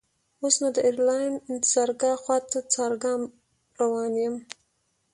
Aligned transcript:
اوس 0.41 0.55
نو 0.61 0.67
د 0.75 0.77
ایرلاین 0.87 1.33
انتظارګاه 1.51 2.17
خواته 2.23 2.59
چارګام 2.73 3.21
روان 3.79 4.11
یم. 4.23 4.35